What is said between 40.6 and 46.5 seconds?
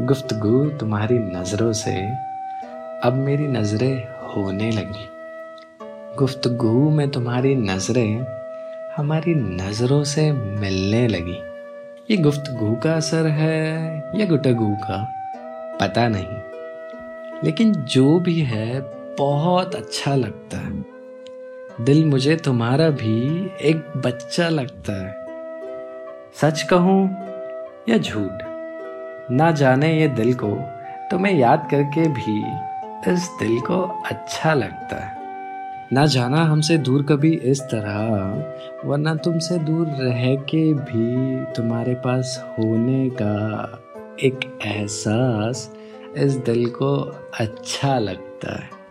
भी तुम्हारे पास होने का एक एहसास इस